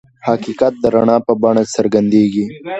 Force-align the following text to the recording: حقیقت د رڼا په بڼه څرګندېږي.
حقیقت 0.27 0.73
د 0.79 0.83
رڼا 0.95 1.17
په 1.27 1.33
بڼه 1.41 1.63
څرګندېږي. 1.75 2.45